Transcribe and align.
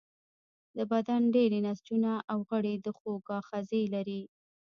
د 0.75 0.77
بدن 0.91 1.21
ډیری 1.35 1.59
نسجونه 1.67 2.11
او 2.31 2.39
غړي 2.49 2.73
د 2.79 2.87
خوږ 2.97 3.25
آخذې 3.39 3.81
لري. 3.95 4.21